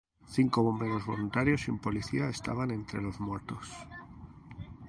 Cinco 0.35 0.63
bomberos 0.63 1.05
voluntarios 1.05 1.67
y 1.67 1.71
un 1.73 1.77
policía 1.77 2.27
estaban 2.27 2.71
entre 2.71 3.03
los 3.03 3.19
muertos. 3.19 3.71